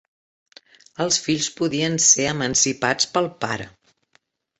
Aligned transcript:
Els 1.03 1.19
fills 1.25 1.49
podien 1.59 1.97
ser 2.05 2.25
emancipats 2.29 3.11
pel 3.19 3.29
pare. 3.47 3.69